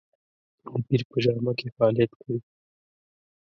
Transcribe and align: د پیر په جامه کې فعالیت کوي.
د 0.61 0.63
پیر 0.87 1.01
په 1.09 1.17
جامه 1.23 1.51
کې 1.59 1.67
فعالیت 1.75 2.11
کوي. 2.21 2.39